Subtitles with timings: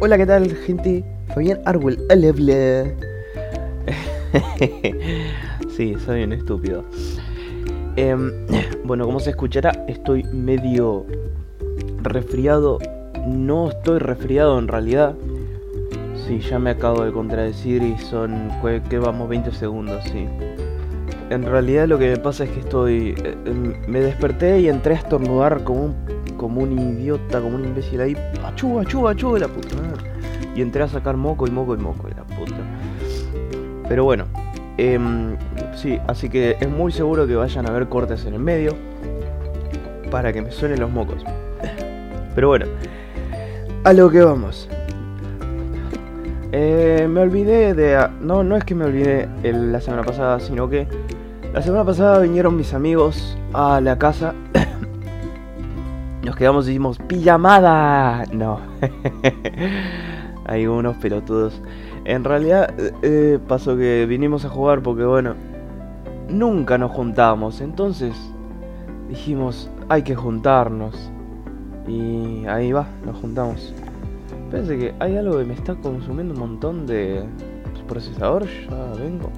[0.00, 1.04] Hola, ¿qué tal, gente?
[1.34, 2.84] Fabián Arwell al habla.
[5.76, 6.84] sí, soy un estúpido.
[7.96, 8.32] Em,
[8.84, 11.06] bueno, como se escuchará, estoy medio
[12.02, 12.78] resfriado.
[13.26, 15.14] No estoy resfriado en realidad.
[16.26, 18.50] Sí, ya me acabo de contradecir y son.
[18.90, 20.26] que vamos 20 segundos, sí.
[21.30, 23.14] En realidad lo que me pasa es que estoy.
[23.24, 26.13] eh, em, me desperté y entré a estornudar como un,
[26.44, 28.14] como un idiota, como un imbécil ahí.
[28.44, 29.76] Achú, achú, achú de la puta.
[30.54, 32.60] Y entré a sacar moco y moco y moco de la puta.
[33.88, 34.26] Pero bueno.
[34.76, 35.38] em,
[35.74, 38.76] sí, así que es muy seguro que vayan a haber cortes en el medio.
[40.10, 41.24] Para que me suenen los mocos.
[42.34, 42.66] Pero bueno.
[43.84, 44.68] A lo que vamos.
[46.52, 48.06] Eh, me olvidé de...
[48.20, 50.86] No, no es que me olvidé la semana pasada, sino que
[51.54, 54.34] la semana pasada vinieron mis amigos a la casa.
[56.24, 58.24] Nos quedamos y dijimos, pijamada.
[58.32, 58.60] No.
[60.46, 61.60] Hay unos pelotudos.
[62.04, 65.34] En realidad eh, eh, pasó que vinimos a jugar porque, bueno,
[66.28, 67.60] nunca nos juntábamos.
[67.60, 68.14] Entonces
[69.08, 71.10] dijimos, hay que juntarnos.
[71.86, 73.74] Y ahí va, nos juntamos.
[74.50, 77.24] Pensé que hay algo que me está consumiendo un montón de
[77.86, 78.46] procesador.
[78.46, 79.30] Ya vengo.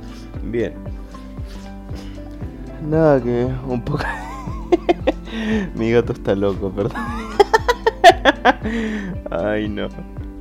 [0.45, 0.75] Bien.
[2.89, 4.05] Nada que un poco.
[5.75, 6.93] Mi gato está loco, perdón.
[9.31, 9.89] Ay, no.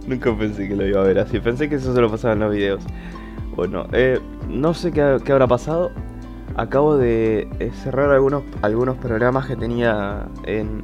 [0.08, 1.39] Nunca pensé que lo iba a ver así.
[1.39, 2.84] Pensé que eso se lo pasaba en los videos.
[3.56, 5.92] Bueno, eh, no sé qué, habrá pasado.
[6.56, 10.84] Acabo de eh, cerrar algunos, algunos programas que tenía en,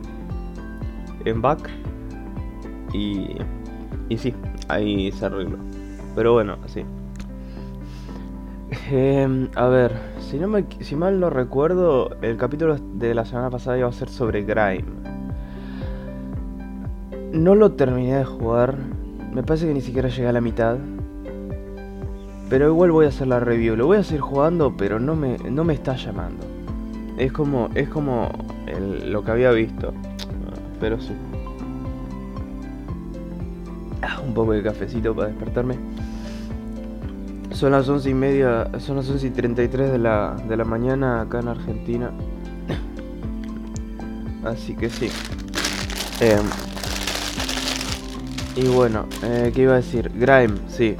[1.25, 1.69] en back.
[2.93, 3.37] Y,
[4.09, 4.33] y sí,
[4.67, 5.57] ahí se arregló.
[6.15, 6.83] Pero bueno, así.
[8.71, 9.91] Em, a ver,
[10.21, 13.91] si, no me, si mal no recuerdo, el capítulo de la semana pasada iba a
[13.91, 14.85] ser sobre Grime.
[17.33, 18.77] No lo terminé de jugar,
[19.33, 20.77] me parece que ni siquiera llegué a la mitad.
[22.49, 25.37] Pero igual voy a hacer la review, lo voy a seguir jugando, pero no me,
[25.37, 26.45] no me está llamando.
[27.17, 28.29] Es como, es como
[29.05, 29.93] lo que había visto.
[30.79, 31.13] Pero sí.
[34.01, 35.75] Ah, un poco de cafecito para despertarme.
[37.51, 41.21] Son las once y media, son las once y 33 de la, de la mañana
[41.21, 42.11] acá en Argentina.
[44.43, 45.09] Así que sí.
[46.19, 46.45] Em,
[48.55, 50.11] y bueno, eh, ¿qué iba a decir?
[50.15, 50.95] Grime, sí.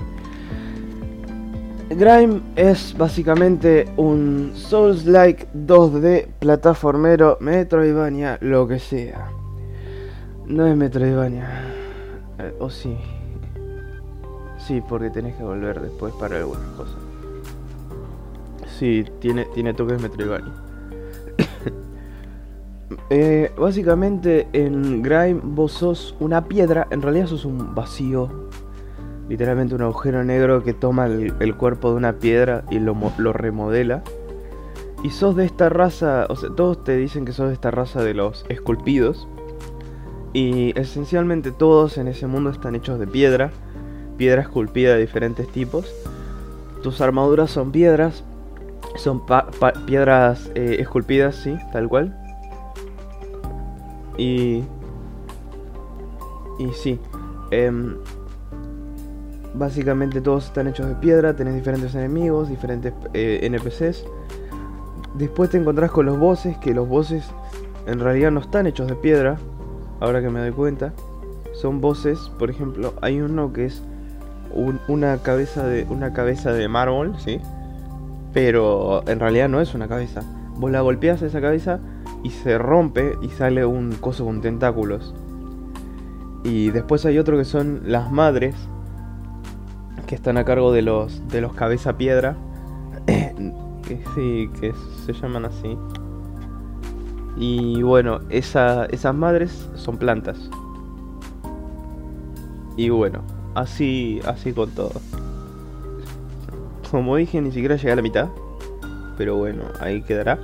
[1.89, 9.29] Grime es básicamente un Souls-like 2D, plataformero, Metroidvania, lo que sea.
[10.45, 11.49] No es Metroidvania.
[12.39, 12.97] Eh, o sí.
[14.71, 16.95] Sí, porque tenés que volver después para algunas cosas.
[18.79, 20.53] Sí, tiene, tiene toques Metroidvania.
[23.09, 28.29] Eh, básicamente en Grime vos sos una piedra, en realidad sos un vacío,
[29.27, 34.03] literalmente un agujero negro que toma el, cuerpo de una piedra y lo remodela.
[35.03, 38.01] Y sos de esta raza, o sea, todos te dicen que sos de esta raza
[38.03, 39.27] de los esculpidos.
[40.31, 43.51] Y esencialmente todos en ese mundo están hechos de piedra,
[44.21, 45.91] piedra esculpida de diferentes tipos.
[46.83, 48.23] Tus armaduras son piedras,
[48.95, 49.23] son
[49.87, 52.15] piedras eh, esculpidas, sí, tal cual.
[54.19, 54.63] Y.
[56.59, 56.99] Y sí.
[57.49, 57.95] em,
[59.55, 64.05] básicamente todos están hechos de piedra, tenés diferentes enemigos, diferentes eh, NPCs.
[65.15, 67.25] Después te encontrás con los bosses, que los bosses
[67.87, 69.39] en realidad no están hechos de piedra,
[69.99, 70.93] ahora que me doy cuenta.
[71.53, 73.81] Son bosses, por ejemplo, hay uno que es
[74.53, 77.39] un- una cabeza de una cabeza de mármol, ¿sí?
[78.33, 80.21] Pero en realidad no es una cabeza.
[80.57, 81.79] Vos la golpeas a esa cabeza
[82.23, 85.13] y se rompe y sale un coso con tentáculos.
[86.43, 88.55] Y después hay otro que son las madres
[90.07, 92.35] que están a cargo de los de los cabeza piedra.
[93.07, 94.73] que sí, que
[95.05, 95.77] se llaman así.
[97.37, 100.49] Y bueno, esa- esas madres son plantas.
[102.77, 103.21] Y bueno,
[103.55, 104.91] así así con todo.
[106.89, 108.27] Como dije, ni siquiera llegué a la mitad.
[109.17, 110.37] Pero bueno, ahí quedará.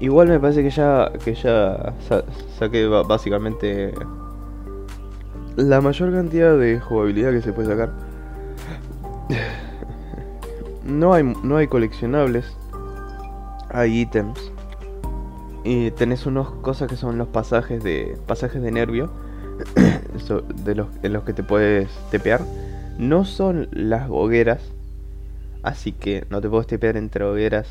[0.00, 2.24] Igual me parece que ya que ya sa-
[2.58, 3.94] saqué básicamente
[5.56, 7.90] la mayor cantidad de jugabilidad que se puede sacar.
[10.84, 12.56] No hay no hay coleccionables.
[13.70, 14.52] Hay ítems.
[15.64, 19.10] Y tenés unos cosas que son los pasajes de pasajes de nervio
[20.64, 22.40] de los en los que te puedes tepear.
[22.98, 24.60] No son las hogueras,
[25.62, 27.66] así que no te puedes tepear entre hogueras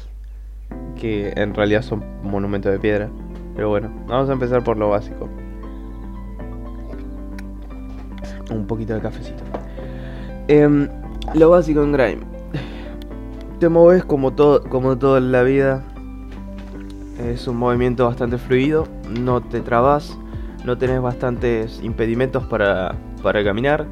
[0.99, 3.09] que en realidad son monumentos de piedra.
[3.55, 5.29] Pero bueno, vamos a empezar por lo básico.
[8.51, 9.43] un poquito de cafecito.
[10.47, 10.87] Em,
[11.33, 12.21] lo básico en Grime.
[13.59, 15.83] Te mueves como todo, como todo en la vida.
[17.19, 18.87] Es un movimiento bastante fluido.
[19.09, 20.17] No te trabas.
[20.65, 23.85] No tenés bastantes impedimentos para, para caminar.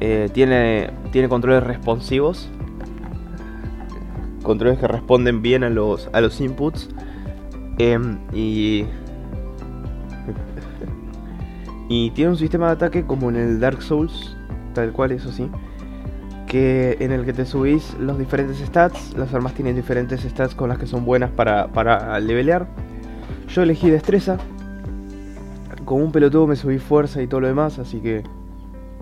[0.00, 2.48] Eh, tiene, tiene controles responsivos.
[4.42, 6.88] Controles que responden bien a los, a los inputs.
[7.78, 8.86] Em, y
[11.88, 14.36] y tiene un sistema de ataque como en el Dark Souls,
[14.74, 15.50] tal cual, eso sí.
[16.46, 19.14] Que en el que te subís los diferentes stats.
[19.18, 22.66] Las armas tienen diferentes stats con las que son buenas para, para levelear.
[23.48, 24.38] Yo elegí destreza.
[25.88, 28.22] Con un pelotudo me subí fuerza y todo lo demás, así que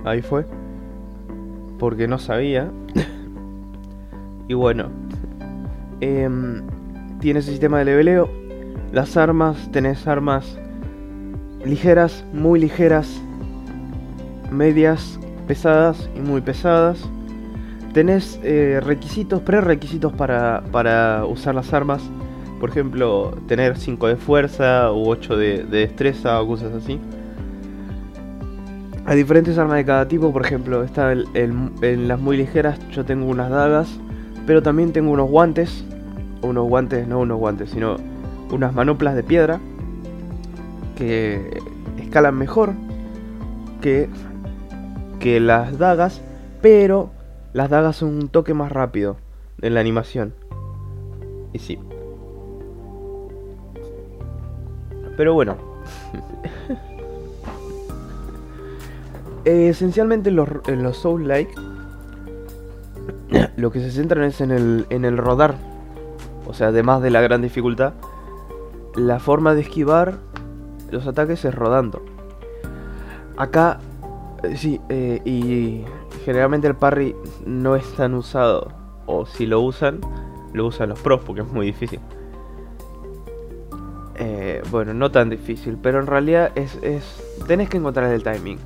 [0.04, 0.46] ahí fue.
[1.80, 2.70] Porque no sabía.
[4.48, 4.90] y bueno.
[6.00, 6.62] Em,
[7.18, 8.30] tiene sistema de leveleo.
[8.92, 10.60] Las armas, tenés armas
[11.64, 13.20] ligeras, muy ligeras,
[14.52, 15.18] medias,
[15.48, 17.00] pesadas y muy pesadas.
[17.94, 22.08] Tenés eh, requisitos, prerequisitos para, para usar las armas.
[22.61, 26.99] Por ejemplo, tener 5 de fuerza u 8 de, destreza o cosas así.
[29.05, 33.26] Hay diferentes armas de cada tipo, por ejemplo, está en las muy ligeras yo tengo
[33.26, 34.00] unas dagas,
[34.47, 35.85] pero también tengo unos guantes,
[36.43, 37.97] unos guantes, no unos guantes, sino
[38.50, 39.61] unas manoplas de piedra
[40.97, 41.61] que
[41.99, 42.73] escalan mejor
[43.81, 44.08] que,
[45.20, 46.20] que las dagas,
[46.62, 47.11] pero
[47.53, 49.17] las dagas son un toque más rápido
[49.62, 50.35] en la animación.
[51.53, 51.79] Y sí.
[55.16, 55.56] Pero bueno.
[59.44, 61.54] Esencialmente en los, en los Soul-like
[63.56, 65.54] lo que se centran es en el, en el rodar.
[66.46, 67.94] O sea, además de la gran dificultad,
[68.94, 70.18] la forma de esquivar
[70.90, 72.02] los ataques es rodando.
[73.36, 73.78] Acá,
[74.42, 75.84] eh, sí, eh, y
[76.24, 77.14] generalmente el parry
[77.44, 78.72] no es tan usado.
[79.06, 80.00] O si lo usan,
[80.52, 82.00] lo usan los pros porque es muy difícil.
[84.70, 87.22] Bueno, no tan difícil, pero en realidad es, es...
[87.46, 88.58] Tenés que encontrar el timing.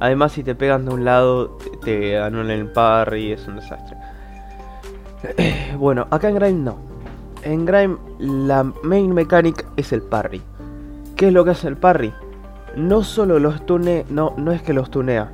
[0.00, 3.96] Además, si te pegan de un lado, te anulan el parry, es un desastre.
[5.76, 6.78] bueno, acá en Grime no.
[7.42, 10.42] En Grime la main mechanic es el parry.
[11.16, 12.12] ¿Qué es lo que hace el parry?
[12.76, 15.32] No solo los tunea, no, no es que los tunea.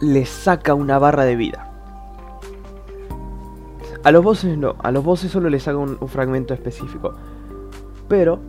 [0.00, 1.70] Le saca una barra de vida.
[4.02, 7.12] A los bosses no, a los bosses solo les saca un, fragmento específico.
[8.10, 8.40] Pero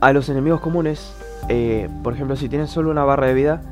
[0.00, 1.14] a los enemigos comunes,
[1.50, 3.62] eh, por ejemplo, si tienen solo una barra de vida,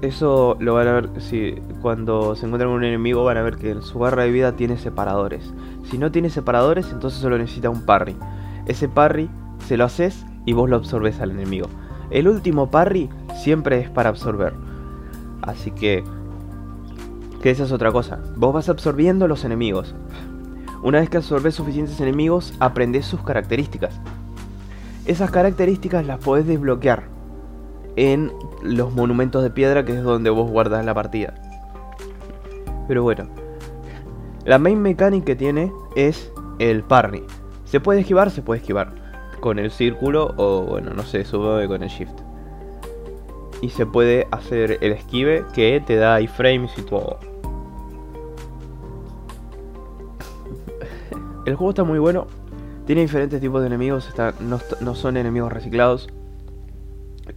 [0.00, 3.56] eso lo van a ver si cuando se encuentran con un enemigo van a ver
[3.56, 5.52] que su barra de vida tiene separadores.
[5.90, 8.16] Si no tiene separadores, entonces solo necesita un parry.
[8.64, 9.28] Ese parry
[9.66, 11.68] se lo haces y vos lo absorbes al enemigo.
[12.08, 14.54] El último parry siempre es para absorber.
[15.42, 16.04] Así que...
[17.42, 18.18] Que esa es otra cosa.
[18.36, 19.94] Vos vas absorbiendo los enemigos.
[20.82, 23.98] Una vez que absorbes suficientes enemigos, aprendes sus características.
[25.06, 27.04] Esas características las podés desbloquear
[27.96, 28.32] en
[28.62, 31.34] los monumentos de piedra, que es donde vos guardas la partida.
[32.88, 33.28] Pero bueno,
[34.44, 37.24] la main mechanic que tiene es el parry.
[37.64, 38.30] ¿Se puede esquivar?
[38.30, 38.92] Se puede esquivar.
[39.40, 42.18] Con el círculo o, bueno, no sé, sube con el shift.
[43.60, 47.18] Y se puede hacer el esquive que te da iframes y todo.
[51.46, 52.26] El juego está muy bueno.
[52.86, 54.12] Tiene diferentes tipos de enemigos.
[54.80, 56.08] No, son enemigos reciclados.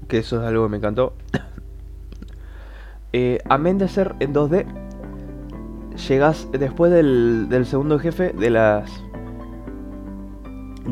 [0.08, 1.13] Que eso es algo que me encantó.
[3.13, 4.66] eh, amén de ser en 2D.
[6.08, 8.89] Llegas después del, segundo jefe de las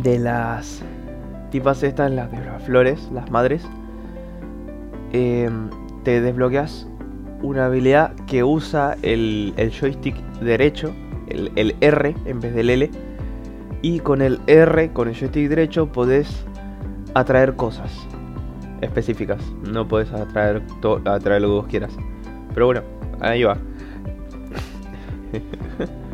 [0.04, 0.84] de las
[1.50, 3.64] tipas estas, las de las flores, las madres,
[5.12, 5.70] em,
[6.04, 6.88] te desbloqueas
[7.42, 10.94] una habilidad que usa el, joystick derecho,
[11.30, 12.92] el, R en vez del L,
[13.82, 16.46] y con el R, con el joystick derecho, podés
[17.14, 17.92] atraer cosas
[18.82, 19.42] específicas.
[19.70, 20.62] No podés atraer,
[21.06, 21.98] atraer lo que vos quieras.
[22.54, 22.82] Pero bueno,
[23.20, 23.58] ahí va.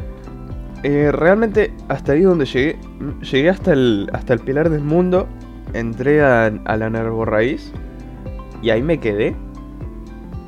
[0.86, 2.78] Eh, realmente hasta ahí donde llegué,
[3.22, 5.30] llegué hasta el, hasta el pilar del mundo,
[5.72, 7.72] entré a, la Nervo Raíz
[8.62, 9.34] y ahí me quedé.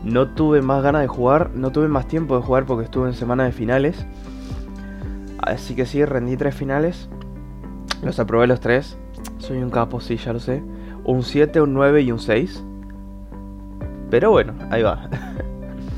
[0.03, 3.13] No tuve más ganas de jugar, no tuve más tiempo de jugar porque estuve en
[3.13, 4.05] semana de finales.
[5.39, 7.09] Así que sí, rendí tres finales.
[8.03, 8.97] Los aprobé los tres.
[9.37, 10.63] Soy un capo, sí, ya lo sé.
[11.03, 12.63] Un 7, un 9 y un 6.
[14.09, 15.09] Pero bueno, ahí va.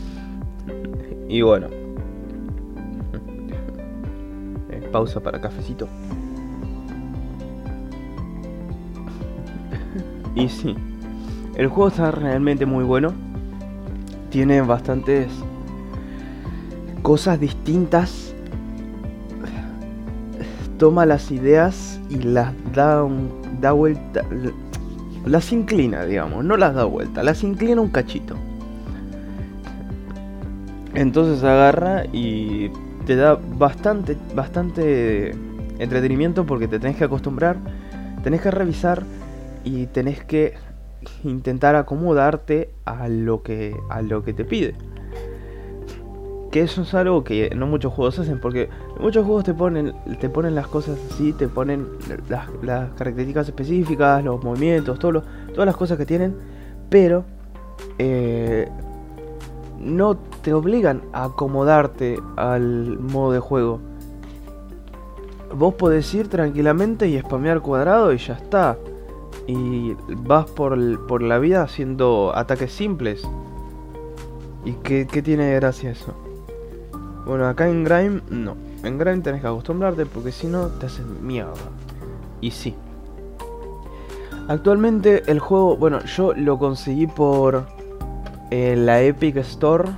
[1.29, 1.67] y bueno,
[4.87, 5.87] pausa para cafecito.
[10.35, 10.75] y sí,
[11.55, 13.13] El juego está realmente muy bueno.
[14.29, 15.27] Tiene bastantes
[17.01, 18.26] cosas distintas.
[20.77, 23.07] Toma las ideas y las da,
[23.59, 24.23] da vuelta.
[25.25, 26.45] Las inclina, digamos.
[26.45, 27.23] No las da vuelta.
[27.23, 28.35] Las inclina un cachito.
[30.93, 32.71] Entonces agarra y
[33.05, 35.31] te da bastante, bastante
[35.79, 37.57] entretenimiento porque te tenés que acostumbrar,
[38.23, 39.03] tenés que revisar
[39.63, 40.55] y tenés que
[41.23, 44.75] intentar acomodarte a lo que, a lo que te pide.
[46.51, 50.29] Que eso es algo que no muchos juegos hacen, porque muchos juegos te ponen, te
[50.29, 51.87] ponen las cosas así, te ponen
[52.29, 52.49] las,
[52.93, 55.23] características específicas, los movimientos, todo
[55.53, 56.35] todas las cosas que tienen,
[56.89, 57.25] pero
[57.99, 58.69] eh,
[59.79, 63.79] no te obligan a acomodarte al modo de juego.
[65.53, 68.77] Vos podés ir tranquilamente y spamear cuadrado y ya está.
[69.47, 73.27] Y vas por, por la vida haciendo ataques simples.
[74.65, 76.13] ¿Y qué, tiene de gracia eso?
[77.27, 78.55] Bueno, acá en Grime no.
[78.83, 81.53] En Grime tenés que acostumbrarte porque si no te haces mierda.
[82.41, 82.75] Y sí.
[84.47, 87.65] Actualmente el juego, bueno, yo lo conseguí por
[88.49, 89.89] en la Epic Store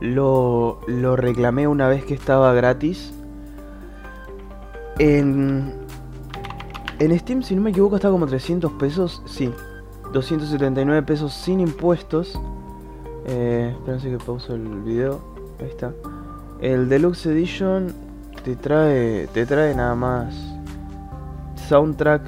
[0.00, 3.12] lo, lo reclamé una vez que estaba gratis.
[4.98, 5.72] En,
[6.98, 9.22] en Steam, si no me equivoco, está como 300 pesos.
[9.24, 9.50] Sí,
[10.12, 12.38] 279 pesos sin impuestos.
[13.26, 15.20] Eh, espérense que pauso el video.
[15.60, 15.92] Ahí está.
[16.60, 17.92] El Deluxe Edition
[18.44, 20.34] te trae, te trae nada más
[21.68, 22.22] soundtrack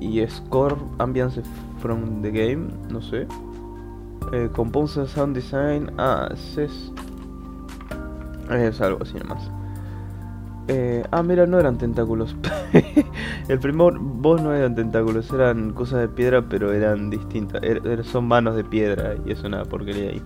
[0.00, 1.42] y score ambience
[1.80, 2.68] from the game.
[2.90, 3.26] No sé.
[4.32, 5.90] Eh, compose Sound Design.
[5.98, 6.92] Ah, es.
[8.50, 9.50] Es algo así nomás.
[10.68, 12.34] Eh, ah, mira, no eran tentáculos.
[13.48, 17.62] el primer boss no eran tentáculos, eran cosas de piedra, pero eran distintas.
[17.62, 20.22] Er, er, son manos de piedra y es una porquería ahí.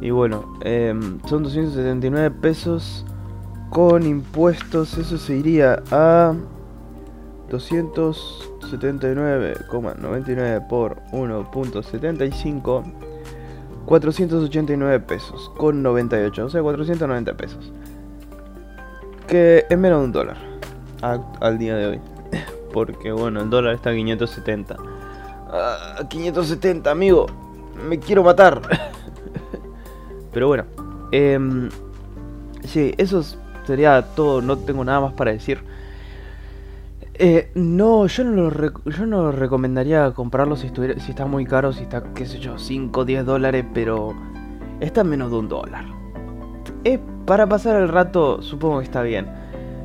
[0.00, 3.04] Y bueno, em, son 279 pesos
[3.70, 4.96] con impuestos.
[4.98, 6.34] Eso se iría a
[7.50, 8.50] 200.
[8.70, 12.84] 79,99 por 1.75
[13.86, 17.72] 489 pesos con 98 o sea 490 pesos.
[19.26, 20.36] Que es menos de un dólar
[21.02, 22.00] al día de hoy.
[22.72, 24.76] Porque bueno el dólar está a 570
[26.08, 27.26] 570 amigo.
[27.88, 28.60] Me quiero matar
[30.32, 30.64] pero bueno
[31.12, 31.38] eh,
[32.64, 33.24] sí eso
[33.66, 35.62] sería todo no tengo nada más para decir
[37.22, 41.70] eh, no, yo no, lo yo no recomendaría comprarlo si, estuviera, si está muy caro,
[41.70, 44.14] si está, qué sé yo, 5 o 10 dólares, pero
[44.80, 45.84] está menos de un dólar.
[46.84, 49.26] Eh, para pasar el rato, supongo que está bien.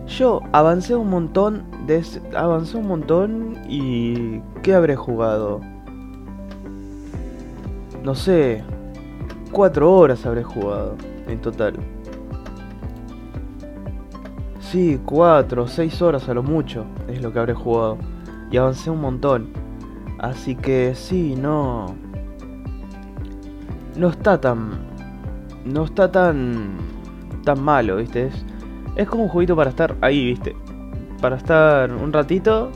[0.08, 2.02] Yo avancé un montón, de
[2.38, 4.40] avancé un montón y...
[4.64, 5.60] ¿Qué habré jugado?
[8.02, 8.64] No sé,
[9.56, 10.98] 4 horas habré jugado
[11.30, 11.76] en total.
[14.60, 17.98] Sí, 4 o 6 horas a lo mucho es lo que habré jugado.
[18.52, 19.48] Y avancé un montón.
[20.20, 21.96] Así que sí, no...
[23.96, 24.72] No está tan...
[25.64, 26.76] No está tan...
[27.46, 28.26] Tan malo, ¿viste?
[28.26, 28.46] Es,
[28.98, 30.54] es como un jueguito para estar ahí, ¿viste?
[31.22, 32.72] Para estar un ratito.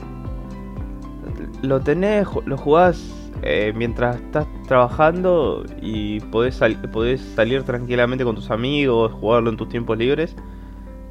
[1.60, 6.60] Lo tenés, lo jugás eh, mientras estás trabajando y podés,
[6.92, 10.36] podés salir tranquilamente con tus amigos, jugarlo en tus tiempos libres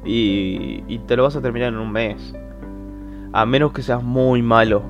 [0.04, 2.34] y, te lo vas a terminar en un mes.
[3.32, 4.82] A menos que seas muy malo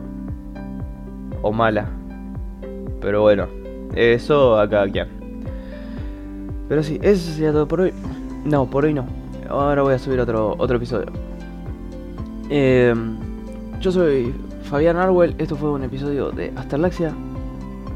[1.43, 1.89] o mala.
[3.01, 3.47] Pero bueno,
[3.95, 5.09] eso a cada quien.
[6.69, 7.93] Pero sí, eso sería todo por hoy.
[8.45, 9.07] No, por hoy no.
[9.49, 11.09] Ahora voy a subir otro, otro episodio.
[12.49, 13.17] Em,
[13.81, 15.35] yo soy Fabián Arwell.
[15.39, 17.13] Esto fue un episodio de Asterlaxia.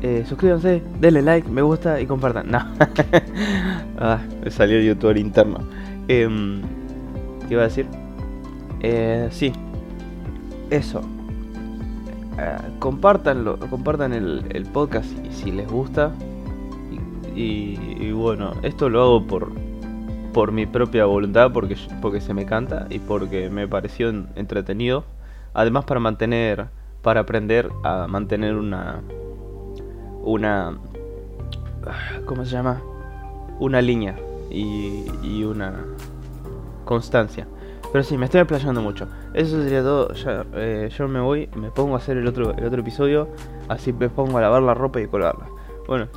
[0.06, 2.50] Eh, suscríbanse, denle like, me gusta y compartan.
[2.50, 2.58] No.
[3.98, 5.60] ah, me salió el youtuber interno.
[6.08, 6.28] Eh,
[7.48, 7.86] ¿Qué iba a decir?
[8.80, 9.50] Eh, sí.
[10.68, 11.00] Eso.
[12.38, 16.12] Eh, compartanlo, compartan el, podcast si, les gusta.
[17.34, 19.52] Y, bueno, esto lo hago por,
[20.34, 25.06] por mi propia voluntad, porque, porque se me canta y porque me pareció entretenido.
[25.54, 26.66] Además para mantener,
[27.00, 29.00] para aprender a mantener una,
[30.24, 30.78] una,
[32.26, 32.80] ¿cómo se llama?
[33.58, 34.16] Una línea
[34.50, 35.84] y, y una
[36.84, 37.46] constancia.
[37.92, 39.06] Pero sí, me estoy explayando mucho.
[39.34, 40.12] Eso sería todo.
[40.14, 43.28] Ya, eh, yo me voy, me pongo a hacer el otro, el otro episodio.
[43.68, 45.46] Así me pongo a lavar la ropa y colgarla.
[45.86, 46.08] Bueno,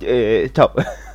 [0.00, 0.70] eh, chao.